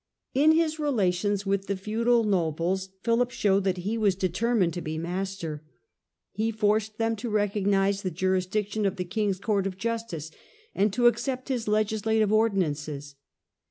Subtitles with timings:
[0.33, 4.97] In his relations with the feudal nobles Philip showed that he was determined to be
[4.97, 5.63] master.
[6.31, 10.31] He forced them to recognize the jurisdiction of the king's court of justice
[10.73, 13.13] and to accept his legislative ordinances.